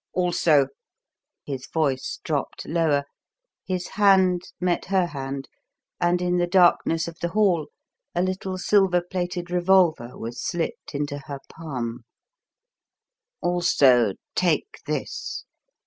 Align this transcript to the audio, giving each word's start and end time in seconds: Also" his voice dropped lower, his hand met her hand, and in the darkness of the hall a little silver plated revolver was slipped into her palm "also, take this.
Also" 0.13 0.65
his 1.45 1.67
voice 1.71 2.19
dropped 2.23 2.67
lower, 2.67 3.03
his 3.67 3.89
hand 3.89 4.41
met 4.59 4.85
her 4.85 5.05
hand, 5.05 5.47
and 5.99 6.23
in 6.23 6.37
the 6.37 6.47
darkness 6.47 7.07
of 7.07 7.19
the 7.19 7.27
hall 7.27 7.67
a 8.15 8.23
little 8.23 8.57
silver 8.57 8.99
plated 9.03 9.51
revolver 9.51 10.17
was 10.17 10.41
slipped 10.41 10.95
into 10.95 11.19
her 11.27 11.37
palm 11.49 12.03
"also, 13.43 14.13
take 14.35 14.79
this. 14.87 15.45